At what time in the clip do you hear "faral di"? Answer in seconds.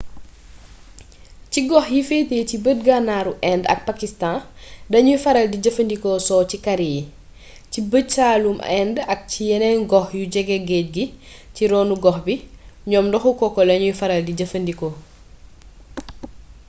5.23-5.57, 13.99-14.33